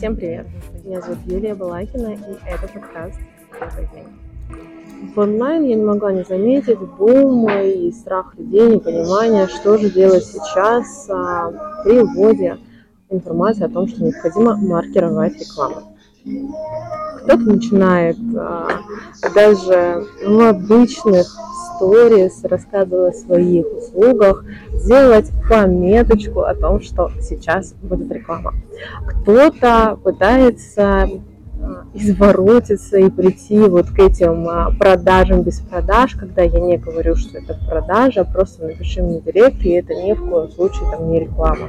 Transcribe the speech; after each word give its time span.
Всем 0.00 0.16
привет! 0.16 0.46
Меня 0.82 1.02
зовут 1.02 1.18
Юлия 1.26 1.54
Балакина, 1.54 2.14
и 2.14 2.48
это 2.48 2.66
подкаст 2.72 3.18
«Первый 3.52 3.86
день». 3.92 5.12
В 5.14 5.20
онлайн 5.20 5.64
я 5.64 5.76
не 5.76 5.84
могла 5.84 6.10
не 6.10 6.24
заметить 6.24 6.78
бум 6.78 7.46
и 7.50 7.92
страх 7.92 8.34
людей, 8.38 8.76
непонимание, 8.76 9.46
что 9.46 9.76
же 9.76 9.90
делать 9.90 10.24
сейчас 10.24 11.06
а, 11.10 11.52
при 11.84 12.00
вводе 12.00 12.56
информации 13.10 13.66
о 13.66 13.68
том, 13.68 13.88
что 13.88 14.02
необходимо 14.02 14.56
маркировать 14.56 15.38
рекламу. 15.38 15.94
Кто-то 17.18 17.42
начинает 17.42 18.16
а, 18.38 18.68
даже 19.34 20.06
в 20.24 20.40
обычных 20.48 21.26
сторис, 21.80 22.44
рассказывая 22.44 23.08
о 23.08 23.12
своих 23.14 23.64
услугах, 23.72 24.44
сделать 24.74 25.30
пометочку 25.48 26.42
о 26.42 26.54
том, 26.54 26.82
что 26.82 27.10
сейчас 27.22 27.72
будет 27.80 28.12
реклама. 28.12 28.52
Кто-то 29.06 29.98
пытается 30.04 31.08
изворотиться 31.94 32.98
и 32.98 33.10
прийти 33.10 33.58
вот 33.58 33.90
к 33.90 33.98
этим 33.98 34.48
а, 34.48 34.70
продажам 34.78 35.42
без 35.42 35.60
продаж, 35.60 36.14
когда 36.14 36.42
я 36.42 36.60
не 36.60 36.76
говорю, 36.76 37.16
что 37.16 37.38
это 37.38 37.58
продажа, 37.68 38.24
просто 38.24 38.66
напиши 38.66 39.02
мне 39.02 39.20
директ, 39.20 39.62
и 39.62 39.70
это 39.70 39.94
ни 39.94 40.12
в 40.12 40.28
коем 40.28 40.50
случае 40.50 40.90
там 40.90 41.10
не 41.10 41.20
реклама. 41.20 41.68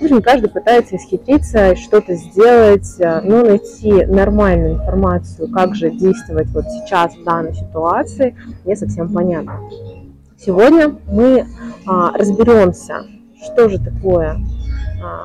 В 0.00 0.04
общем, 0.04 0.22
каждый 0.22 0.48
пытается 0.48 0.96
исхитриться, 0.96 1.76
что-то 1.76 2.14
сделать, 2.14 3.00
а, 3.00 3.20
но 3.22 3.42
найти 3.42 4.06
нормальную 4.06 4.74
информацию, 4.74 5.50
как 5.50 5.74
же 5.74 5.90
действовать 5.90 6.48
вот 6.50 6.64
сейчас 6.66 7.14
в 7.16 7.24
данной 7.24 7.54
ситуации, 7.54 8.36
не 8.64 8.76
совсем 8.76 9.12
понятно. 9.12 9.60
Сегодня 10.38 10.94
мы 11.10 11.46
а, 11.86 12.12
разберемся, 12.16 13.04
что 13.44 13.68
же 13.68 13.78
такое 13.78 14.40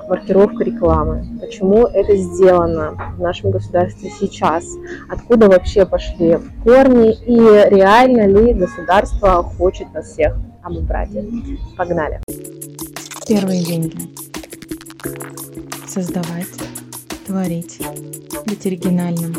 маркировка 0.07 0.63
рекламы, 0.63 1.25
почему 1.39 1.87
это 1.87 2.15
сделано 2.15 2.91
в 3.17 3.21
нашем 3.21 3.51
государстве 3.51 4.11
сейчас, 4.19 4.65
откуда 5.09 5.47
вообще 5.47 5.85
пошли 5.85 6.37
корни 6.63 7.13
и 7.13 7.69
реально 7.69 8.27
ли 8.27 8.53
государство 8.53 9.43
хочет 9.43 9.93
нас 9.93 10.11
всех 10.11 10.35
обыграть. 10.63 11.09
Погнали! 11.77 12.19
Первые 13.27 13.63
деньги. 13.63 13.97
Создавать, 15.87 16.47
творить, 17.25 17.81
быть 18.45 18.65
оригинальным, 18.65 19.35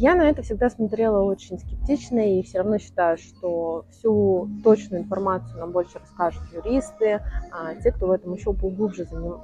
я 0.00 0.14
на 0.14 0.22
это 0.22 0.40
всегда 0.40 0.70
смотрела 0.70 1.20
очень 1.22 1.58
скептично 1.58 2.20
и 2.20 2.42
все 2.42 2.58
равно 2.58 2.78
считаю, 2.78 3.18
что 3.18 3.84
всю 3.90 4.48
точную 4.64 5.02
информацию 5.02 5.58
нам 5.60 5.72
больше 5.72 5.98
расскажут 5.98 6.42
юристы, 6.54 7.20
а 7.52 7.74
те, 7.74 7.92
кто 7.92 8.06
в 8.06 8.10
этом 8.10 8.32
еще 8.32 8.52
глубже, 8.54 9.04
заним... 9.04 9.40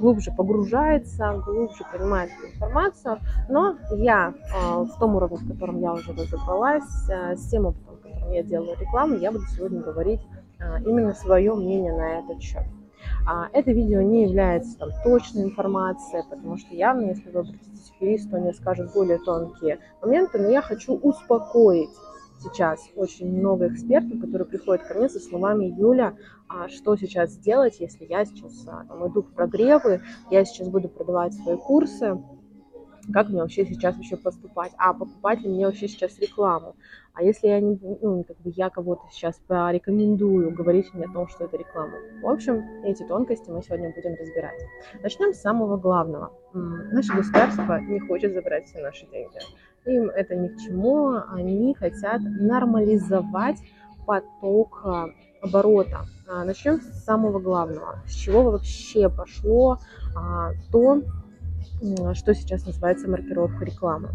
глубже 0.00 0.32
погружается, 0.36 1.40
глубже 1.44 1.84
понимает 1.92 2.30
эту 2.32 2.52
информацию. 2.52 3.20
Но 3.48 3.76
я 3.92 4.34
а, 4.52 4.82
в 4.82 4.98
том 4.98 5.14
уровне, 5.14 5.36
в 5.36 5.48
котором 5.52 5.80
я 5.80 5.92
уже 5.92 6.12
разобралась, 6.12 7.08
а, 7.08 7.36
с 7.36 7.48
тем 7.48 7.66
опытом, 7.66 7.96
которым 8.02 8.32
я 8.32 8.42
делаю 8.42 8.76
рекламу, 8.80 9.14
я 9.14 9.30
буду 9.30 9.44
сегодня 9.54 9.80
говорить 9.80 10.20
а, 10.58 10.80
именно 10.80 11.14
свое 11.14 11.54
мнение 11.54 11.92
на 11.92 12.18
этот 12.18 12.42
счет. 12.42 12.64
А, 13.26 13.48
это 13.52 13.72
видео 13.72 14.02
не 14.02 14.22
является 14.22 14.78
там, 14.78 14.90
точной 15.02 15.44
информацией, 15.44 16.22
потому 16.30 16.56
что 16.58 16.74
явно, 16.74 17.06
если 17.06 17.28
вы 17.30 17.40
обратитесь 17.40 17.92
к 17.98 18.00
юристу, 18.00 18.36
они 18.36 18.52
скажут 18.52 18.92
более 18.94 19.18
тонкие 19.18 19.80
моменты, 20.00 20.38
но 20.38 20.48
я 20.48 20.62
хочу 20.62 20.94
успокоить 20.94 21.90
сейчас 22.40 22.88
очень 22.94 23.36
много 23.36 23.66
экспертов, 23.66 24.20
которые 24.20 24.46
приходят 24.46 24.86
ко 24.86 24.94
мне 24.94 25.08
со 25.08 25.18
словами 25.18 25.64
Юля, 25.76 26.14
а 26.48 26.68
что 26.68 26.94
сейчас 26.96 27.36
делать, 27.36 27.80
если 27.80 28.04
я 28.04 28.24
сейчас 28.24 28.64
а, 28.68 28.84
там, 28.84 29.08
иду 29.08 29.22
в 29.22 29.32
прогревы, 29.32 30.02
я 30.30 30.44
сейчас 30.44 30.68
буду 30.68 30.88
продавать 30.88 31.34
свои 31.34 31.56
курсы, 31.56 32.22
как 33.12 33.28
мне 33.28 33.40
вообще 33.40 33.64
сейчас 33.66 33.96
вообще 33.96 34.16
поступать, 34.16 34.72
а 34.78 34.92
покупать 34.94 35.40
ли 35.40 35.48
мне 35.48 35.66
вообще 35.66 35.88
сейчас 35.88 36.18
рекламу, 36.18 36.76
а 37.16 37.22
если 37.22 37.48
я 37.48 37.60
не, 37.60 37.78
ну, 38.02 38.24
как 38.24 38.36
бы 38.42 38.52
я 38.54 38.68
кого-то 38.68 39.02
сейчас 39.10 39.40
порекомендую, 39.46 40.54
говорить 40.54 40.92
мне 40.92 41.06
о 41.06 41.12
том, 41.12 41.28
что 41.28 41.44
это 41.44 41.56
реклама. 41.56 41.96
В 42.22 42.28
общем, 42.28 42.62
эти 42.84 43.04
тонкости 43.04 43.48
мы 43.48 43.62
сегодня 43.62 43.90
будем 43.94 44.14
разбирать. 44.20 44.60
Начнем 45.02 45.32
с 45.32 45.40
самого 45.40 45.78
главного. 45.78 46.32
Наше 46.52 47.14
государство 47.14 47.80
не 47.80 48.00
хочет 48.00 48.34
забрать 48.34 48.66
все 48.66 48.82
наши 48.82 49.06
деньги. 49.06 49.38
Им 49.86 50.10
это 50.10 50.34
ни 50.34 50.48
к 50.48 50.58
чему, 50.58 51.14
они 51.28 51.74
хотят 51.74 52.20
нормализовать 52.20 53.58
поток 54.06 54.82
а, 54.84 55.06
оборота. 55.40 56.06
А, 56.28 56.44
Начнем 56.44 56.80
с 56.80 57.04
самого 57.04 57.38
главного. 57.38 58.02
С 58.06 58.12
чего 58.12 58.42
вообще 58.42 59.08
пошло 59.08 59.78
а, 60.14 60.50
то, 60.70 61.02
что 62.14 62.34
сейчас 62.34 62.66
называется 62.66 63.08
маркировка 63.08 63.64
рекламы. 63.64 64.10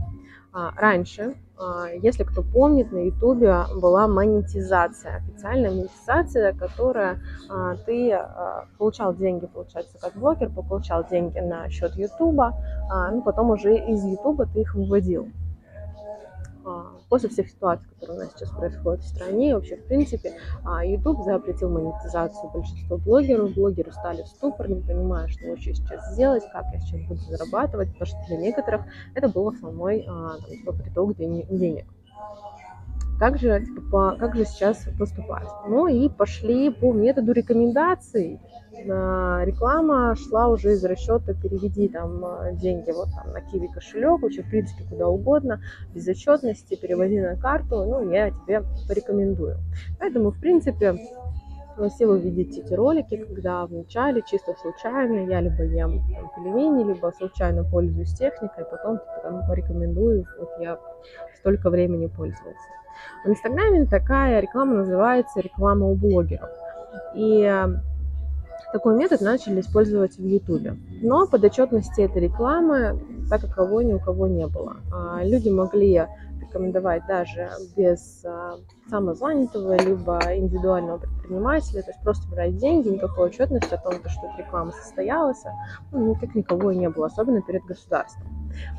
А, 0.53 0.73
раньше, 0.75 1.35
а, 1.57 1.87
если 2.01 2.23
кто 2.23 2.41
помнит, 2.43 2.91
на 2.91 3.05
Ютубе 3.05 3.55
была 3.73 4.05
монетизация, 4.07 5.17
официальная 5.17 5.71
монетизация, 5.71 6.51
которая 6.53 7.21
а, 7.49 7.77
ты 7.77 8.19
получал 8.77 9.15
деньги, 9.15 9.45
получается, 9.45 9.97
как 9.97 10.13
блогер, 10.15 10.49
получал 10.49 11.07
деньги 11.09 11.39
на 11.39 11.69
счет 11.69 11.95
Ютуба, 11.95 12.53
ну 13.11 13.21
потом 13.21 13.51
уже 13.51 13.77
из 13.77 14.03
Ютуба 14.03 14.45
ты 14.45 14.61
их 14.61 14.75
выводил. 14.75 15.29
После 17.11 17.27
всех 17.27 17.49
ситуаций, 17.49 17.85
которые 17.89 18.19
у 18.19 18.23
нас 18.23 18.31
сейчас 18.33 18.51
происходят 18.51 19.03
в 19.03 19.07
стране, 19.09 19.53
вообще, 19.53 19.75
в 19.75 19.85
принципе, 19.85 20.31
а, 20.63 20.85
YouTube 20.85 21.25
запретил 21.25 21.69
монетизацию 21.69 22.49
большинства 22.53 22.95
блогеров. 22.95 23.53
Блогеры 23.53 23.91
стали 23.91 24.21
в 24.21 24.27
ступор, 24.27 24.69
не 24.69 24.79
понимая, 24.79 25.27
что 25.27 25.49
вообще 25.49 25.73
сейчас 25.73 26.13
сделать, 26.13 26.43
как 26.53 26.67
я 26.71 26.79
сейчас 26.79 27.01
буду 27.09 27.19
зарабатывать, 27.19 27.91
потому 27.91 28.05
что 28.05 28.17
для 28.29 28.37
некоторых 28.37 28.83
это 29.13 29.27
был 29.27 29.49
основной 29.49 30.05
а, 30.07 30.37
типа, 30.49 30.71
приток 30.71 31.17
денег. 31.17 31.85
Как 33.21 33.37
же, 33.37 33.63
типа, 33.63 33.81
по, 33.91 34.15
как 34.17 34.35
же 34.35 34.45
сейчас 34.45 34.87
поступать? 34.97 35.47
Ну 35.67 35.85
и 35.85 36.09
пошли 36.09 36.71
по 36.71 36.91
методу 36.91 37.33
рекомендаций 37.33 38.39
реклама 38.73 40.15
шла 40.15 40.47
уже 40.47 40.73
из 40.73 40.83
расчета 40.83 41.35
переведи 41.35 41.87
там 41.87 42.25
э, 42.25 42.55
деньги 42.55 42.89
вот 42.89 43.09
там 43.15 43.31
на 43.31 43.41
киви 43.41 43.67
кошелек, 43.67 44.23
вообще 44.23 44.41
в 44.41 44.49
принципе 44.49 44.85
куда 44.89 45.07
угодно, 45.07 45.61
без 45.93 46.07
отчетности, 46.07 46.75
переводи 46.75 47.19
на 47.19 47.35
карту, 47.35 47.85
ну 47.85 48.11
я 48.11 48.31
тебе 48.31 48.63
порекомендую. 48.87 49.57
Поэтому 49.99 50.31
в 50.31 50.39
принципе 50.39 50.95
вы 51.77 52.19
видите 52.19 52.61
эти 52.61 52.73
ролики, 52.73 53.17
когда 53.17 53.65
вначале 53.65 54.21
чисто 54.25 54.53
случайно 54.61 55.29
я 55.29 55.41
либо 55.41 55.63
ем 55.63 56.01
там, 56.13 56.31
пельмени, 56.35 56.93
либо 56.93 57.11
случайно 57.17 57.63
пользуюсь 57.63 58.13
техникой, 58.13 58.65
потом 58.65 58.97
типа, 58.99 59.19
там, 59.23 59.41
порекомендую, 59.47 60.25
вот 60.39 60.49
я 60.59 60.79
столько 61.39 61.69
времени 61.69 62.07
пользовался. 62.07 62.59
В 63.25 63.29
Инстаграме 63.29 63.85
такая 63.85 64.39
реклама 64.39 64.75
называется 64.75 65.39
реклама 65.39 65.87
у 65.87 65.95
блогеров. 65.95 66.49
И 67.15 67.41
э, 67.43 67.67
такой 68.73 68.95
метод 68.95 69.21
начали 69.21 69.61
использовать 69.61 70.17
в 70.17 70.25
Ютубе. 70.25 70.75
Но 71.01 71.27
подотчетности 71.27 72.01
этой 72.01 72.23
рекламы 72.23 72.99
так 73.29 73.41
как 73.41 73.55
кого 73.55 73.81
ни 73.81 73.93
у 73.93 73.99
кого 73.99 74.27
не 74.27 74.45
было. 74.45 74.77
А, 74.91 75.23
люди 75.23 75.49
могли 75.49 76.05
рекомендовать 76.51 77.05
даже 77.07 77.49
без 77.75 78.23
а, 78.25 78.57
самозанятого, 78.89 79.77
либо 79.77 80.19
индивидуального 80.35 80.97
предпринимателя, 80.97 81.81
то 81.81 81.91
есть 81.91 82.03
просто 82.03 82.29
брать 82.29 82.57
деньги, 82.57 82.89
никакой 82.89 83.29
отчетности 83.29 83.73
о 83.73 83.77
том, 83.77 83.93
что 83.93 84.31
реклама 84.37 84.71
состоялась, 84.71 85.43
ну, 85.91 86.13
никак 86.13 86.35
никого 86.35 86.71
не 86.71 86.89
было, 86.89 87.07
особенно 87.07 87.41
перед 87.41 87.63
государством. 87.63 88.27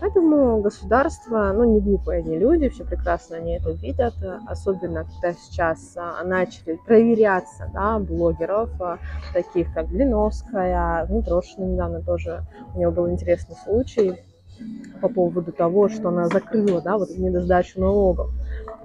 Поэтому 0.00 0.60
государство, 0.60 1.52
ну, 1.54 1.64
не 1.64 1.80
глупые 1.80 2.18
они 2.18 2.38
люди, 2.38 2.68
все 2.68 2.84
прекрасно 2.84 3.36
они 3.36 3.56
это 3.56 3.70
видят, 3.70 4.14
особенно 4.46 5.04
когда 5.04 5.32
сейчас 5.32 5.94
а, 5.96 6.22
начали 6.24 6.78
проверяться, 6.86 7.70
да, 7.72 7.98
блогеров, 7.98 8.70
а, 8.80 8.98
таких 9.32 9.72
как 9.72 9.88
Блиновская, 9.88 11.06
Митрошина 11.08 11.64
недавно 11.64 12.02
тоже, 12.02 12.44
у 12.74 12.78
него 12.78 12.92
был 12.92 13.10
интересный 13.10 13.56
случай, 13.56 14.22
по 15.00 15.08
поводу 15.08 15.52
того, 15.52 15.88
что 15.88 16.08
она 16.08 16.28
закрыла, 16.28 16.80
да, 16.80 16.96
вот 16.96 17.10
недосдачу 17.10 17.80
налогов, 17.80 18.30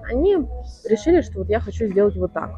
они 0.02 0.36
решили, 0.88 1.20
что 1.20 1.38
вот 1.38 1.48
я 1.48 1.60
хочу 1.60 1.86
сделать 1.86 2.16
вот 2.16 2.32
так. 2.32 2.50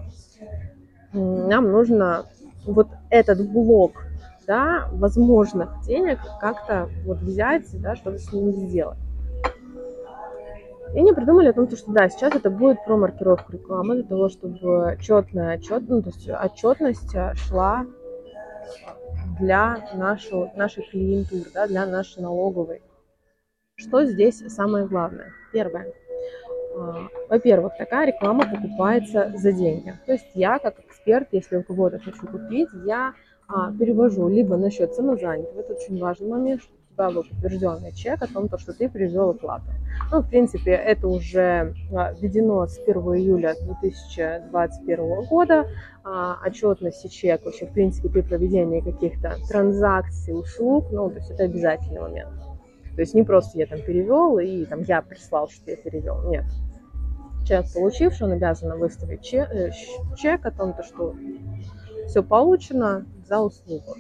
Нам 1.13 1.71
нужно 1.71 2.25
вот 2.65 2.89
этот 3.11 3.49
блок, 3.51 4.05
да, 4.47 4.89
возможных 4.93 5.81
денег 5.85 6.19
как-то 6.41 6.89
вот 7.05 7.19
взять, 7.19 7.67
да, 7.81 7.97
что-то 7.97 8.19
с 8.19 8.33
ними 8.33 8.53
сделать. 8.53 8.99
И 10.95 10.99
они 10.99 11.13
придумали 11.13 11.49
о 11.49 11.53
том, 11.53 11.71
что 11.71 11.93
да, 11.93 12.09
сейчас 12.09 12.35
это 12.35 12.51
будет 12.51 12.85
про 12.85 12.97
маркировку 12.97 13.53
рекламы, 13.53 13.97
для 13.97 14.05
того, 14.05 14.29
чтобы 14.29 14.97
четная 15.01 15.55
отчет, 15.55 15.85
ну, 15.89 16.03
то 16.03 16.09
есть 16.09 16.29
отчетность 16.29 17.15
шла 17.37 17.87
для 19.39 19.89
нашего, 19.95 20.51
нашей 20.57 20.83
клиентуры, 20.83 21.45
да, 21.55 21.67
для 21.67 21.87
нашей 21.87 22.23
налоговой. 22.23 22.83
Что 23.81 24.05
здесь 24.05 24.39
самое 24.49 24.87
главное? 24.87 25.33
Первое. 25.53 25.87
А, 26.77 27.09
во-первых, 27.31 27.73
такая 27.79 28.09
реклама 28.09 28.45
покупается 28.45 29.33
за 29.35 29.53
деньги. 29.53 29.95
То 30.05 30.13
есть 30.13 30.31
я, 30.35 30.59
как 30.59 30.79
эксперт, 30.81 31.29
если 31.33 31.57
у 31.57 31.63
кого-то 31.63 31.99
хочу 31.99 32.27
купить, 32.27 32.69
я 32.85 33.15
а, 33.49 33.73
перевожу 33.73 34.29
либо 34.29 34.59
на 34.59 34.71
счет 34.71 34.93
самозанятого, 34.93 35.61
это 35.61 35.73
очень 35.73 35.99
важный 35.99 36.29
момент, 36.29 36.61
что 36.61 36.73
тебя 36.93 37.11
был 37.11 37.25
подтвержденный 37.25 37.93
чек 37.93 38.23
о 38.23 38.27
том, 38.27 38.49
то, 38.49 38.59
что 38.59 38.75
ты 38.75 38.89
привел 38.91 39.31
оплату. 39.31 39.65
Ну, 40.13 40.21
в 40.21 40.29
принципе, 40.29 40.73
это 40.73 41.09
уже 41.09 41.75
а, 41.91 42.13
введено 42.13 42.67
с 42.67 42.79
1 42.79 42.95
июля 43.17 43.55
2021 43.63 45.25
года. 45.25 45.67
Отчетность 46.47 47.05
и 47.05 47.11
чек 47.11 47.45
вообще, 47.45 47.67
в 47.67 47.73
принципе, 47.73 48.09
при 48.11 48.21
проведении 48.21 48.81
каких-то 48.81 49.37
транзакций, 49.49 50.39
услуг, 50.39 50.87
ну, 50.91 51.11
то 51.11 51.17
есть 51.17 51.31
это 51.31 51.45
обязательный 51.45 52.01
момент. 52.01 52.50
То 52.95 53.01
есть 53.01 53.15
не 53.15 53.23
просто 53.23 53.59
я 53.59 53.67
там 53.67 53.81
перевел 53.83 54.39
и 54.39 54.65
там 54.65 54.83
я 54.83 55.03
прислал, 55.03 55.49
что 55.49 55.71
я 55.71 55.77
перевел. 55.77 56.23
Нет. 56.29 56.45
Человек, 57.47 57.73
получивший, 57.73 58.25
он 58.25 58.33
обязан 58.33 58.79
выставить 58.79 59.23
чек, 59.23 59.51
э, 59.51 59.71
чек 60.17 60.45
о 60.45 60.51
том, 60.51 60.75
что 60.83 61.15
все 62.07 62.23
получено 62.23 63.07
за 63.27 63.41
услугу. 63.41 63.97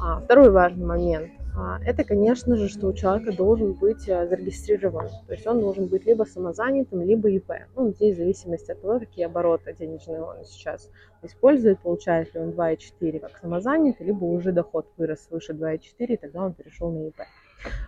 А, 0.00 0.20
второй 0.20 0.50
важный 0.50 0.84
момент 0.84 1.30
а, 1.58 1.78
это, 1.86 2.04
конечно 2.04 2.54
же, 2.56 2.68
что 2.68 2.88
у 2.88 2.92
человека 2.92 3.32
должен 3.34 3.72
быть 3.72 4.06
э, 4.08 4.28
зарегистрирован. 4.28 5.08
То 5.26 5.32
есть 5.32 5.46
он 5.46 5.60
должен 5.60 5.86
быть 5.86 6.04
либо 6.04 6.24
самозанятым, 6.24 7.00
либо 7.00 7.30
ИП. 7.30 7.50
Ну, 7.74 7.92
здесь 7.92 8.16
в 8.16 8.18
зависимости 8.18 8.72
от 8.72 8.82
того, 8.82 8.98
какие 8.98 9.24
обороты 9.24 9.72
денежные 9.72 10.22
он 10.22 10.44
сейчас 10.44 10.90
использует, 11.22 11.80
получает 11.80 12.34
ли 12.34 12.40
он 12.40 12.50
2,4 12.50 13.20
как 13.20 13.38
самозанятый, 13.38 14.06
либо 14.06 14.24
уже 14.24 14.52
доход 14.52 14.86
вырос 14.98 15.28
выше 15.30 15.54
2,4, 15.54 15.80
и 15.98 16.16
тогда 16.18 16.44
он 16.44 16.52
перешел 16.52 16.90
на 16.90 17.08
ИП. 17.08 17.22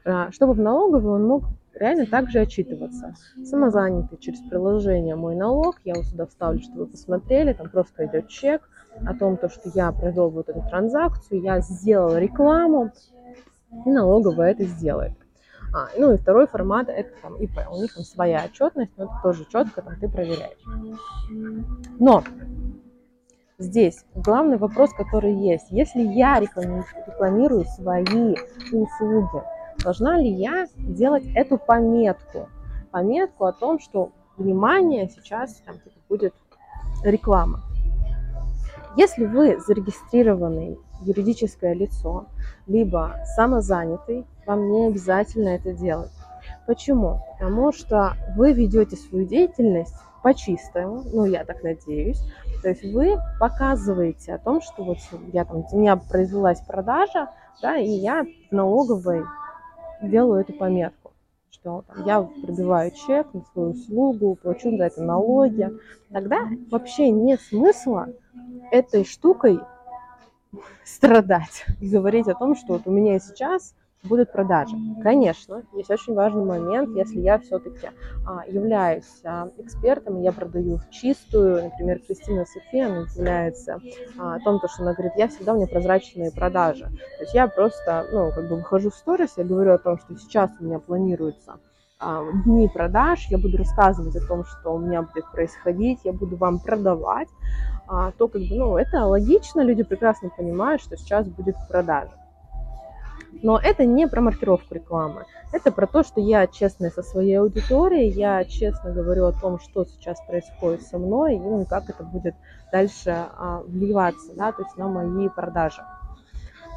А, 0.04 0.30
чтобы 0.32 0.54
в 0.54 0.60
налоговый 0.60 1.12
он 1.12 1.26
мог 1.26 1.44
реально 1.74 2.06
также 2.06 2.40
отчитываться. 2.40 3.14
Самозанятый 3.44 4.18
через 4.18 4.40
приложение 4.40 5.14
«Мой 5.14 5.36
налог», 5.36 5.76
я 5.84 5.94
вот 5.94 6.04
сюда 6.04 6.26
вставлю, 6.26 6.60
чтобы 6.60 6.84
вы 6.84 6.86
посмотрели, 6.86 7.52
там 7.52 7.68
просто 7.68 8.06
идет 8.06 8.28
чек 8.28 8.68
о 9.06 9.14
том, 9.14 9.36
то, 9.36 9.48
что 9.48 9.70
я 9.74 9.92
провел 9.92 10.30
вот 10.30 10.48
эту 10.48 10.60
транзакцию, 10.68 11.40
я 11.40 11.60
сделал 11.60 12.16
рекламу, 12.16 12.92
и 13.84 13.90
налоговая 13.90 14.52
это 14.52 14.64
сделает. 14.64 15.12
А, 15.72 15.88
ну 15.98 16.14
и 16.14 16.16
второй 16.16 16.46
формат 16.46 16.88
это 16.88 17.10
там 17.20 17.36
ИП. 17.36 17.58
У 17.70 17.76
них 17.76 17.94
там 17.94 18.02
своя 18.02 18.44
отчетность, 18.44 18.92
но 18.96 19.04
это 19.04 19.12
тоже 19.22 19.46
четко 19.50 19.82
там 19.82 19.98
ты 20.00 20.08
проверяешь. 20.08 20.58
Но 21.98 22.24
здесь 23.58 24.04
главный 24.14 24.56
вопрос, 24.56 24.92
который 24.94 25.34
есть. 25.34 25.66
Если 25.70 26.00
я 26.00 26.40
рекламирую 26.40 27.64
свои 27.66 28.36
услуги, 28.72 29.42
должна 29.82 30.18
ли 30.18 30.30
я 30.30 30.66
делать 30.76 31.24
эту 31.34 31.58
пометку? 31.58 32.48
Пометку 32.90 33.44
о 33.44 33.52
том, 33.52 33.78
что 33.78 34.12
внимание 34.36 35.08
сейчас 35.08 35.56
там 35.66 35.76
типа, 35.76 35.96
будет 36.08 36.34
реклама. 37.04 37.60
Если 38.96 39.26
вы 39.26 39.60
зарегистрированный 39.60 40.78
юридическое 41.02 41.74
лицо, 41.74 42.26
либо 42.66 43.14
самозанятый, 43.36 44.26
вам 44.46 44.70
не 44.72 44.86
обязательно 44.88 45.50
это 45.50 45.72
делать. 45.72 46.10
Почему? 46.66 47.20
Потому 47.38 47.72
что 47.72 48.14
вы 48.36 48.52
ведете 48.52 48.96
свою 48.96 49.26
деятельность 49.26 49.94
по-чистому, 50.22 51.02
ну, 51.12 51.24
я 51.26 51.44
так 51.44 51.62
надеюсь. 51.62 52.20
То 52.62 52.70
есть 52.70 52.84
вы 52.92 53.16
показываете 53.38 54.34
о 54.34 54.38
том, 54.38 54.60
что 54.60 54.82
вот 54.82 54.98
я 55.32 55.44
там, 55.44 55.64
у 55.70 55.78
меня 55.78 55.96
произвелась 55.96 56.60
продажа, 56.60 57.28
да, 57.62 57.76
и 57.76 57.88
я 57.88 58.24
в 58.50 58.54
налоговой 58.54 59.24
делаю 60.02 60.40
эту 60.40 60.52
пометку, 60.52 61.12
что 61.50 61.84
там, 61.86 62.04
я 62.06 62.22
пробиваю 62.22 62.90
чек 62.90 63.32
на 63.34 63.42
свою 63.52 63.70
услугу, 63.70 64.38
плачу 64.42 64.76
за 64.76 64.84
это 64.84 65.02
налоги. 65.02 65.70
Тогда 66.10 66.48
вообще 66.70 67.10
нет 67.10 67.40
смысла 67.40 68.08
этой 68.70 69.04
штукой 69.04 69.60
страдать 70.84 71.66
и 71.80 71.88
говорить 71.90 72.28
о 72.28 72.34
том, 72.34 72.54
что 72.56 72.74
вот 72.74 72.82
у 72.86 72.90
меня 72.90 73.18
сейчас 73.18 73.74
будут 74.04 74.32
продажи. 74.32 74.76
Конечно, 75.02 75.62
есть 75.74 75.90
очень 75.90 76.14
важный 76.14 76.44
момент, 76.44 76.96
если 76.96 77.20
я 77.20 77.38
все-таки 77.38 77.90
а, 78.26 78.44
являюсь 78.46 79.20
а, 79.24 79.48
экспертом, 79.58 80.22
я 80.22 80.32
продаю 80.32 80.78
в 80.78 80.90
чистую, 80.90 81.64
например, 81.64 82.00
Кристина 82.00 82.44
София, 82.44 82.86
она 82.86 83.06
является 83.16 83.80
а, 84.18 84.36
о 84.36 84.40
том, 84.40 84.58
что 84.58 84.82
она 84.82 84.94
говорит, 84.94 85.12
я 85.16 85.28
всегда 85.28 85.54
у 85.54 85.56
меня 85.56 85.66
прозрачные 85.66 86.30
продажи. 86.30 86.84
То 86.84 87.22
есть 87.22 87.34
я 87.34 87.48
просто, 87.48 88.06
ну, 88.12 88.30
как 88.32 88.48
бы 88.48 88.56
выхожу 88.56 88.90
в 88.90 88.94
сторис, 88.94 89.34
я 89.36 89.44
говорю 89.44 89.72
о 89.72 89.78
том, 89.78 89.98
что 89.98 90.16
сейчас 90.16 90.50
у 90.60 90.64
меня 90.64 90.78
планируется 90.78 91.58
а, 92.00 92.22
дни 92.44 92.68
продаж, 92.68 93.26
я 93.30 93.38
буду 93.38 93.56
рассказывать 93.58 94.14
о 94.16 94.26
том, 94.26 94.44
что 94.44 94.74
у 94.74 94.78
меня 94.78 95.02
будет 95.02 95.30
происходить, 95.32 96.00
я 96.04 96.12
буду 96.12 96.36
вам 96.36 96.60
продавать, 96.60 97.28
а, 97.88 98.12
то 98.12 98.28
как 98.28 98.42
бы, 98.42 98.54
ну, 98.54 98.76
это 98.76 99.04
логично, 99.06 99.62
люди 99.62 99.82
прекрасно 99.82 100.30
понимают, 100.30 100.82
что 100.82 100.96
сейчас 100.96 101.26
будет 101.26 101.56
продажа. 101.68 102.12
Но 103.42 103.58
это 103.58 103.84
не 103.84 104.08
про 104.08 104.20
маркировку 104.20 104.74
рекламы. 104.74 105.24
Это 105.52 105.70
про 105.70 105.86
то, 105.86 106.02
что 106.02 106.20
я 106.20 106.46
честная 106.46 106.90
со 106.90 107.02
своей 107.02 107.36
аудиторией, 107.36 108.10
я 108.10 108.44
честно 108.44 108.90
говорю 108.90 109.26
о 109.26 109.32
том, 109.32 109.58
что 109.60 109.84
сейчас 109.84 110.20
происходит 110.26 110.82
со 110.82 110.98
мной 110.98 111.36
и 111.36 111.64
как 111.66 111.88
это 111.88 112.02
будет 112.02 112.34
дальше 112.70 113.10
а, 113.10 113.62
вливаться 113.66 114.34
да, 114.36 114.52
то 114.52 114.62
есть 114.62 114.76
на 114.76 114.88
мои 114.88 115.28
продажи. 115.28 115.82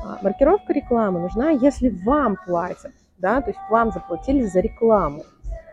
А, 0.05 0.19
маркировка 0.21 0.71
рекламы 0.71 1.19
нужна, 1.19 1.49
если 1.49 1.89
вам 1.89 2.37
платят, 2.45 2.93
да, 3.17 3.41
то 3.41 3.49
есть 3.49 3.59
вам 3.69 3.91
заплатили 3.91 4.43
за 4.43 4.59
рекламу 4.61 5.23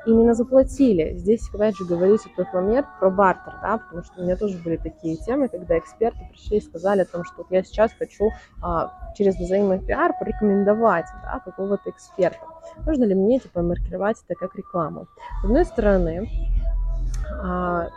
именно 0.09 0.35
заплатили. 0.35 1.15
Здесь, 1.17 1.49
опять 1.53 1.77
же, 1.77 1.85
говорится 1.85 2.29
тот 2.35 2.53
момент 2.53 2.87
про 2.99 3.11
бартер, 3.11 3.55
да, 3.63 3.79
потому 3.79 4.03
что 4.03 4.21
у 4.21 4.25
меня 4.25 4.37
тоже 4.37 4.57
были 4.59 4.77
такие 4.77 5.17
темы, 5.17 5.49
когда 5.49 5.79
эксперты 5.79 6.19
пришли 6.31 6.59
и 6.59 6.61
сказали 6.61 7.03
о 7.03 7.05
том, 7.05 7.25
что 7.25 7.47
я 7.51 7.63
сейчас 7.63 7.93
хочу 7.93 8.31
а, 8.63 9.13
через 9.15 9.37
взаимный 9.37 9.79
пиар 9.79 10.13
порекомендовать 10.19 11.07
да, 11.23 11.41
какого-то 11.45 11.91
эксперта. 11.91 12.41
Нужно 12.87 13.05
ли 13.05 13.15
мне 13.15 13.39
типа 13.39 13.63
маркировать 13.63 14.17
это 14.27 14.35
как 14.39 14.57
рекламу? 14.57 15.07
С 15.43 15.45
одной 15.45 15.65
стороны, 15.65 16.29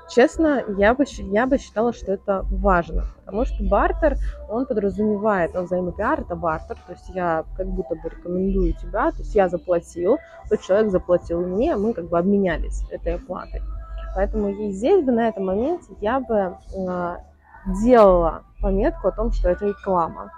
честно, 0.10 0.64
я 0.78 0.94
бы, 0.94 1.06
я 1.32 1.46
бы 1.48 1.58
считала, 1.58 1.94
что 1.94 2.12
это 2.12 2.46
важно, 2.52 3.06
потому 3.26 3.46
что 3.46 3.64
бартер, 3.64 4.18
он 4.50 4.66
подразумевает, 4.66 5.54
ну, 5.54 5.64
взаимопиар 5.64 6.22
это 6.22 6.36
бартер, 6.36 6.78
то 6.86 6.94
есть 6.94 7.10
я 7.10 7.46
как 7.56 7.68
будто 7.68 7.96
бы 7.96 8.10
рекомендую 8.10 8.74
тебя, 8.74 9.12
то 9.12 9.18
есть 9.20 9.34
я 9.36 9.48
заплатил, 9.48 10.18
тот 10.50 10.62
человек 10.62 10.92
заплатил 10.92 11.42
мне, 11.46 11.76
мы 11.76 11.94
как 11.94 12.10
бы 12.10 12.18
обменялись 12.18 12.84
этой 12.92 13.16
оплатой. 13.16 13.62
Поэтому 14.16 14.50
и 14.50 14.72
здесь 14.72 15.06
бы 15.06 15.12
на 15.14 15.30
этом 15.30 15.46
моменте 15.46 15.94
я 16.02 16.20
бы 16.20 16.58
э, 16.76 17.18
делала 17.84 18.44
пометку 18.60 19.08
о 19.08 19.12
том, 19.12 19.32
что 19.32 19.50
это 19.50 19.68
реклама, 19.68 20.32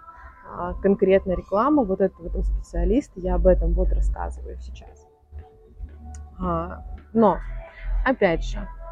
конкретная 0.82 1.36
реклама, 1.36 1.84
вот 1.84 2.02
это 2.02 2.16
в 2.20 2.44
специалист, 2.44 3.12
я 3.16 3.36
об 3.36 3.48
этом 3.48 3.74
вот 3.74 3.92
рассказываю 3.92 4.58
сейчас. 4.60 5.08
А, 6.40 6.84
но, 7.14 7.40
опять 8.06 8.44
же, 8.44 8.60
а, 8.60 8.83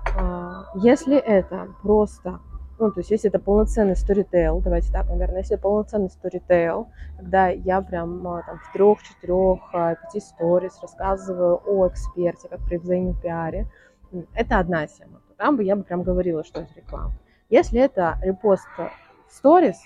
если 0.76 1.18
это 1.18 1.70
просто, 1.82 2.40
ну, 2.80 2.92
то 2.92 3.00
есть 3.00 3.12
если 3.12 3.30
это 3.30 3.40
полноценный 3.40 3.94
storytell, 3.94 4.62
давайте 4.62 4.92
так, 4.92 5.08
наверное, 5.08 5.40
если 5.40 5.56
это 5.56 5.64
полноценный 5.64 6.10
storytell, 6.10 6.88
когда 7.18 7.50
я 7.50 7.82
прям 7.82 8.28
а, 8.28 8.42
там 8.44 8.60
в 8.60 8.74
трех, 8.74 9.02
четырех, 9.04 9.60
а, 9.74 9.96
пяти 9.96 10.20
сторис 10.20 10.80
рассказываю 10.82 11.62
о 11.66 11.88
эксперте, 11.88 12.48
как 12.48 12.60
при 12.62 12.78
взаимопиаре, 12.78 13.68
это 14.34 14.60
одна 14.60 14.88
тема. 14.88 15.22
Там 15.38 15.58
бы 15.58 15.64
я 15.64 15.76
бы 15.76 15.84
прям 15.84 16.04
говорила, 16.04 16.44
что 16.44 16.62
это 16.62 16.74
реклама. 16.76 17.14
Если 17.50 17.80
это 17.80 18.18
репост 18.22 18.68
сторис, 19.30 19.78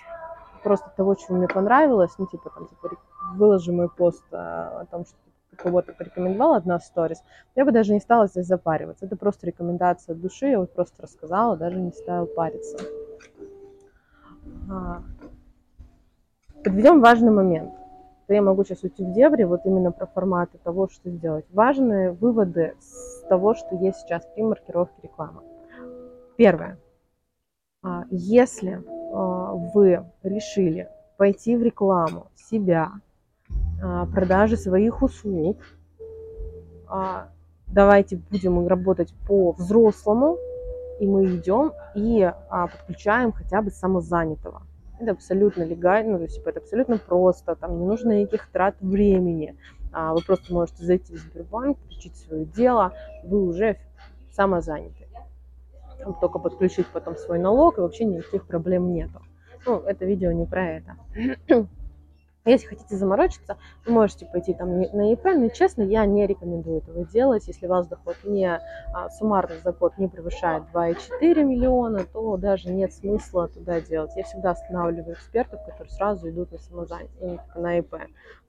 просто 0.63 0.91
того, 0.95 1.15
чего 1.15 1.37
мне 1.37 1.47
понравилось, 1.47 2.13
ну, 2.17 2.27
типа, 2.27 2.49
там, 2.49 2.67
типа, 2.67 2.89
выложи 3.35 3.71
мой 3.71 3.89
пост 3.89 4.23
о 4.31 4.85
том, 4.89 5.05
что 5.05 5.15
кого-то 5.55 5.93
порекомендовал 5.93 6.53
одна 6.53 6.79
сторис, 6.79 7.23
я 7.55 7.65
бы 7.65 7.71
даже 7.71 7.93
не 7.93 7.99
стала 7.99 8.27
здесь 8.27 8.45
запариваться. 8.45 9.05
Это 9.05 9.15
просто 9.15 9.47
рекомендация 9.47 10.13
от 10.13 10.21
души, 10.21 10.47
я 10.47 10.59
вот 10.59 10.73
просто 10.73 11.01
рассказала, 11.01 11.57
даже 11.57 11.79
не 11.79 11.91
стала 11.91 12.25
париться. 12.25 12.77
А. 14.69 15.03
Подведем 16.63 17.01
важный 17.01 17.31
момент. 17.31 17.71
Я 18.27 18.41
могу 18.41 18.63
сейчас 18.63 18.81
уйти 18.83 19.03
в 19.03 19.13
дебри, 19.13 19.43
вот 19.43 19.65
именно 19.65 19.91
про 19.91 20.07
форматы 20.07 20.57
того, 20.57 20.89
что 20.89 21.11
сделать. 21.11 21.45
Важные 21.51 22.11
выводы 22.11 22.75
с 22.79 23.21
того, 23.29 23.53
что 23.53 23.75
есть 23.75 23.99
сейчас 23.99 24.27
при 24.33 24.41
маркировке 24.41 24.95
рекламы. 25.03 25.41
Первое. 26.35 26.79
А, 27.83 28.05
если 28.09 28.81
а, 29.13 29.53
вы 29.53 30.03
решили 30.23 30.89
пойти 31.17 31.55
в 31.55 31.61
рекламу 31.61 32.27
себя, 32.35 32.93
продажи 34.13 34.57
своих 34.57 35.01
услуг. 35.01 35.57
А, 36.87 37.29
давайте 37.67 38.17
будем 38.17 38.67
работать 38.67 39.13
по 39.27 39.51
взрослому, 39.51 40.37
и 40.99 41.07
мы 41.07 41.25
идем 41.25 41.73
и 41.93 42.21
а, 42.23 42.67
подключаем 42.67 43.31
хотя 43.31 43.61
бы 43.61 43.71
самозанятого. 43.71 44.63
Это 44.99 45.11
абсолютно 45.11 45.63
легально, 45.63 46.17
то 46.17 46.23
есть 46.23 46.35
типа, 46.35 46.49
это 46.49 46.59
абсолютно 46.59 46.97
просто, 46.97 47.55
там 47.55 47.79
не 47.79 47.85
нужно 47.85 48.21
никаких 48.21 48.49
трат 48.51 48.75
времени. 48.79 49.57
Вы 49.91 50.21
просто 50.25 50.53
можете 50.53 50.83
зайти 50.83 51.13
в 51.13 51.17
Сбербанк, 51.17 51.77
включить 51.79 52.15
свое 52.17 52.45
дело, 52.45 52.93
вы 53.23 53.41
уже 53.45 53.77
самозаняты. 54.31 55.07
Только 56.21 56.39
подключить 56.39 56.87
потом 56.87 57.15
свой 57.17 57.39
налог, 57.39 57.77
и 57.77 57.81
вообще 57.81 58.05
никаких 58.05 58.45
проблем 58.45 58.93
нету. 58.93 59.21
Ну, 59.65 59.79
это 59.79 60.05
видео 60.05 60.31
не 60.31 60.45
про 60.45 60.65
это. 60.65 60.95
Если 62.45 62.67
хотите 62.67 62.95
заморочиться, 62.95 63.57
вы 63.85 63.93
можете 63.93 64.27
пойти 64.27 64.53
там 64.53 64.79
на 64.79 65.13
ИП, 65.13 65.25
но 65.35 65.49
честно, 65.49 65.81
я 65.81 66.05
не 66.05 66.27
рекомендую 66.27 66.77
этого 66.77 67.03
делать. 67.05 67.47
Если 67.47 67.65
у 67.65 67.69
вас 67.69 67.87
доход 67.87 68.17
не 68.23 68.45
а, 68.45 69.09
суммарный 69.09 69.59
за 69.63 69.71
год 69.71 69.97
не 69.97 70.07
превышает 70.07 70.63
2,4 70.71 71.43
миллиона, 71.43 72.05
то 72.05 72.37
даже 72.37 72.71
нет 72.71 72.93
смысла 72.93 73.47
туда 73.47 73.81
делать. 73.81 74.11
Я 74.15 74.23
всегда 74.23 74.51
останавливаю 74.51 75.15
экспертов, 75.15 75.59
которые 75.65 75.91
сразу 75.91 76.29
идут 76.29 76.51
на 76.51 76.59
самозанятие, 76.59 77.39
на 77.55 77.79
ИП. 77.79 77.95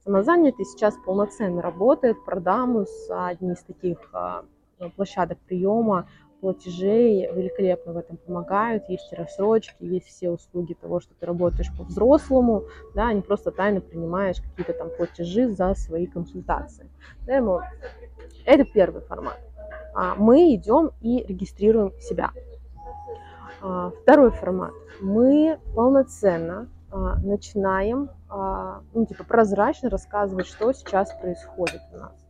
Самозанятый 0.05 0.67
сейчас 0.67 0.95
полноценно 1.07 1.63
работает, 1.63 2.23
Продамус 2.27 2.91
одни 3.09 3.53
из 3.53 3.63
таких 3.63 3.99
а, 4.13 4.45
площадок 4.97 5.39
приема 5.47 6.07
платежей 6.41 7.29
великолепно 7.33 7.93
в 7.93 7.97
этом 7.97 8.17
помогают. 8.17 8.89
Есть 8.89 9.13
рассрочки, 9.13 9.85
есть 9.85 10.07
все 10.07 10.31
услуги 10.31 10.75
того, 10.75 11.01
что 11.01 11.15
ты 11.15 11.27
работаешь 11.27 11.71
по-взрослому, 11.77 12.65
да, 12.95 13.09
а 13.09 13.13
не 13.13 13.23
просто 13.23 13.51
тайно 13.51 13.81
принимаешь 13.81 14.41
какие-то 14.41 14.73
там 14.73 14.91
платежи 14.97 15.49
за 15.49 15.75
свои 15.75 16.07
консультации. 16.07 16.91
Поэтому 17.27 17.63
это 18.45 18.65
первый 18.65 19.03
формат. 19.03 19.39
А, 19.95 20.15
мы 20.15 20.55
идем 20.55 20.91
и 21.01 21.25
регистрируем 21.25 21.93
себя. 22.01 22.31
А, 23.63 23.91
второй 24.03 24.31
формат. 24.31 24.73
Мы 25.01 25.59
полноценно 25.75 26.69
начинаем 27.25 28.09
ну, 28.95 29.05
типа, 29.05 29.25
прозрачно 29.25 29.91
рассказывать, 29.91 30.47
что 30.47 30.73
сейчас 30.73 31.13
происходит 31.21 31.83
у 31.93 31.99
нас. 31.99 32.26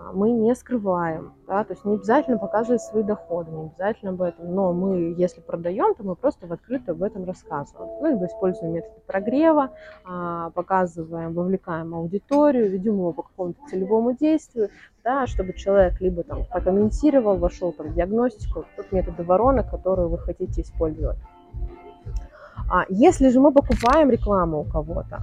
А, 0.00 0.12
мы 0.12 0.30
не 0.30 0.54
скрываем, 0.54 1.32
да, 1.46 1.64
то 1.64 1.72
есть 1.72 1.84
не 1.84 1.94
обязательно 1.94 2.38
показывать 2.38 2.80
свои 2.82 3.02
доходы, 3.02 3.50
не 3.50 3.66
обязательно 3.66 4.12
об 4.12 4.22
этом, 4.22 4.54
но 4.54 4.72
мы, 4.72 5.14
если 5.16 5.40
продаем, 5.40 5.94
то 5.94 6.04
мы 6.04 6.14
просто 6.14 6.46
в 6.46 6.52
открыто 6.52 6.92
об 6.92 7.02
этом 7.02 7.24
рассказываем. 7.24 7.90
Ну, 8.00 8.10
либо 8.10 8.26
используем 8.26 8.72
методы 8.72 9.00
прогрева, 9.06 9.70
а, 10.04 10.50
показываем, 10.50 11.34
вовлекаем 11.34 11.94
аудиторию, 11.94 12.70
ведем 12.70 12.94
его 12.94 13.12
по 13.12 13.22
какому-то 13.22 13.60
целевому 13.68 14.12
действию, 14.16 14.70
да, 15.04 15.26
чтобы 15.26 15.52
человек 15.52 16.00
либо 16.00 16.22
там 16.22 16.44
прокомментировал, 16.44 17.36
вошел 17.36 17.72
там 17.72 17.88
в 17.88 17.94
диагностику, 17.94 18.64
тут 18.76 18.92
методы 18.92 19.22
воронок, 19.22 19.70
которые 19.70 20.08
вы 20.08 20.18
хотите 20.18 20.62
использовать. 20.62 21.18
А 22.70 22.84
если 22.88 23.28
же 23.30 23.40
мы 23.40 23.52
покупаем 23.52 24.10
рекламу 24.10 24.60
у 24.60 24.64
кого-то, 24.64 25.22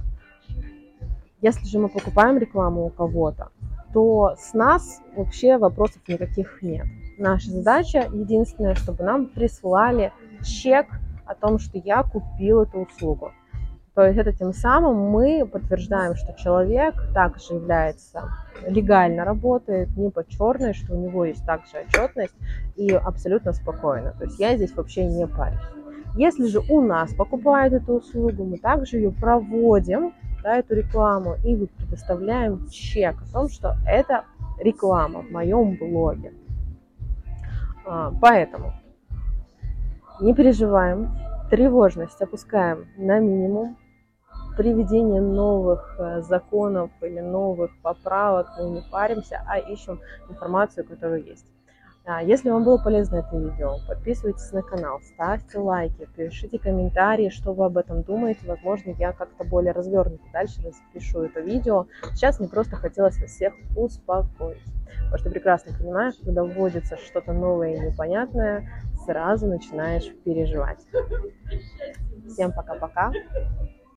если 1.40 1.64
же 1.66 1.78
мы 1.78 1.88
покупаем 1.88 2.36
рекламу 2.36 2.84
у 2.86 2.90
кого-то, 2.90 3.50
то 3.92 4.34
с 4.38 4.54
нас 4.54 5.00
вообще 5.16 5.58
вопросов 5.58 6.02
никаких 6.08 6.62
нет. 6.62 6.86
Наша 7.18 7.50
задача 7.50 8.08
единственная, 8.12 8.74
чтобы 8.74 9.04
нам 9.04 9.26
прислали 9.26 10.12
чек 10.44 10.86
о 11.26 11.34
том, 11.34 11.58
что 11.58 11.78
я 11.78 12.02
купил 12.02 12.62
эту 12.62 12.80
услугу. 12.80 13.32
То 13.94 14.06
есть 14.06 14.16
это 14.16 14.32
тем 14.32 14.52
самым 14.52 15.10
мы 15.10 15.44
подтверждаем, 15.44 16.14
что 16.14 16.32
человек 16.34 16.94
также 17.12 17.54
является 17.54 18.28
легально 18.64 19.24
работает, 19.24 19.96
не 19.96 20.10
по 20.10 20.24
черной, 20.24 20.72
что 20.72 20.94
у 20.94 21.00
него 21.00 21.24
есть 21.24 21.44
также 21.44 21.78
отчетность 21.78 22.34
и 22.76 22.90
абсолютно 22.92 23.52
спокойно. 23.52 24.14
То 24.16 24.26
есть 24.26 24.38
я 24.38 24.56
здесь 24.56 24.72
вообще 24.76 25.04
не 25.04 25.26
парюсь. 25.26 25.58
Если 26.14 26.46
же 26.46 26.60
у 26.68 26.80
нас 26.80 27.12
покупают 27.12 27.74
эту 27.74 27.94
услугу, 27.94 28.44
мы 28.44 28.58
также 28.58 28.98
ее 28.98 29.10
проводим 29.10 30.12
да, 30.42 30.58
эту 30.58 30.74
рекламу, 30.74 31.36
и 31.44 31.56
вы 31.56 31.66
предоставляем 31.66 32.68
чек 32.68 33.16
о 33.22 33.32
том, 33.32 33.48
что 33.48 33.76
это 33.86 34.24
реклама 34.58 35.22
в 35.22 35.30
моем 35.30 35.76
блоге. 35.76 36.32
А, 37.86 38.12
поэтому 38.20 38.72
не 40.20 40.34
переживаем, 40.34 41.16
тревожность 41.50 42.20
опускаем 42.20 42.86
на 42.96 43.18
минимум, 43.18 43.76
приведение 44.56 45.20
новых 45.20 45.94
э, 46.00 46.20
законов 46.22 46.90
или 47.00 47.20
новых 47.20 47.70
поправок 47.80 48.48
мы 48.58 48.70
не 48.70 48.82
паримся, 48.90 49.40
а 49.46 49.58
ищем 49.58 50.00
информацию, 50.28 50.84
которая 50.84 51.20
есть. 51.20 51.46
Если 52.22 52.48
вам 52.48 52.64
было 52.64 52.78
полезно 52.78 53.16
это 53.16 53.36
видео, 53.36 53.76
подписывайтесь 53.86 54.50
на 54.52 54.62
канал, 54.62 54.98
ставьте 55.02 55.58
лайки, 55.58 56.08
пишите 56.16 56.58
комментарии, 56.58 57.28
что 57.28 57.52
вы 57.52 57.66
об 57.66 57.76
этом 57.76 58.02
думаете. 58.02 58.46
Возможно, 58.46 58.94
я 58.98 59.12
как-то 59.12 59.44
более 59.44 59.72
развернуто 59.72 60.24
дальше 60.32 60.62
распишу 60.62 61.24
это 61.24 61.40
видео. 61.40 61.86
Сейчас 62.14 62.40
мне 62.40 62.48
просто 62.48 62.76
хотелось 62.76 63.20
вас 63.20 63.30
всех 63.30 63.52
успокоить. 63.76 64.62
Потому 65.04 65.18
что 65.18 65.30
прекрасно 65.30 65.76
понимаю, 65.78 66.12
когда 66.24 66.44
вводится 66.44 66.96
что-то 66.96 67.34
новое 67.34 67.74
и 67.74 67.78
непонятное, 67.78 68.66
сразу 69.04 69.46
начинаешь 69.46 70.10
переживать. 70.24 70.80
Всем 72.26 72.52
пока-пока. 72.52 73.12